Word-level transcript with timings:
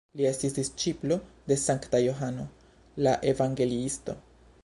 Li 0.19 0.25
estis 0.27 0.53
disĉiplo 0.53 1.17
de 1.51 1.57
Sankta 1.65 2.01
Johano 2.05 2.47
la 3.09 3.15
Evangeliisto. 3.35 4.17